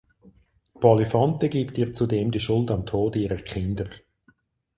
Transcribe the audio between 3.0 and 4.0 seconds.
ihrer Kinder.